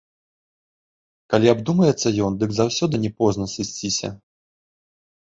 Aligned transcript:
Калі 1.33 1.47
абдумаецца 1.53 2.07
ён, 2.27 2.37
дык 2.43 2.51
заўсёды 2.59 2.95
не 3.03 3.11
позна 3.19 3.45
сысціся. 3.57 4.09